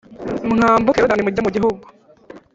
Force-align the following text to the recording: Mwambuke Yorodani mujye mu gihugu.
Mwambuke 0.49 0.97
Yorodani 0.99 1.25
mujye 1.25 1.41
mu 1.45 1.49
gihugu. 1.55 1.85